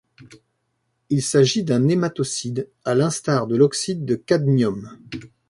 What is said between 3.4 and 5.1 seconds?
de l'oxyde de cadmium.